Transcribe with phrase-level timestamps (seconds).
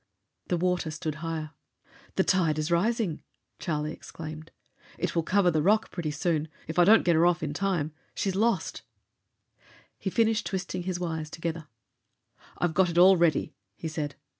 [0.47, 1.51] The water stood higher.
[2.15, 3.21] "The tide is rising!"
[3.59, 4.49] Charlie exclaimed.
[4.97, 6.47] "It will cover the rock pretty soon.
[6.67, 8.81] If I don't get her off in time she's lost!"
[9.99, 11.67] He finished twisting his wires together.
[12.57, 14.15] "I've got it all ready," he said.